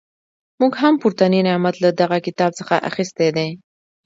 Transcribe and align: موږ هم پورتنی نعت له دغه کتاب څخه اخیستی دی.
موږ 0.59 0.73
هم 0.81 0.93
پورتنی 1.01 1.39
نعت 1.47 1.75
له 1.83 1.89
دغه 2.01 2.17
کتاب 2.27 2.51
څخه 2.59 2.75
اخیستی 2.89 3.29
دی. 3.37 3.49